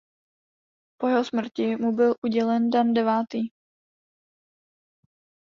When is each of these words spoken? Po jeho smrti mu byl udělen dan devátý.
Po 0.97 1.05
jeho 1.07 1.23
smrti 1.23 1.75
mu 1.77 1.91
byl 1.91 2.15
udělen 2.23 2.69
dan 2.69 2.93
devátý. 2.93 3.49